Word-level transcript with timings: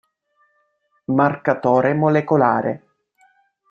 Marcatore 1.13 1.93
molecolare 1.93 2.83